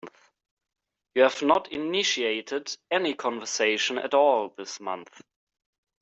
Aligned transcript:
You 1.13 1.21
have 1.21 1.43
not 1.43 1.71
initiated 1.71 2.75
any 2.89 3.13
conversation 3.13 3.99
at 3.99 4.15
all 4.15 4.49
this 4.57 4.79
month. 4.79 5.21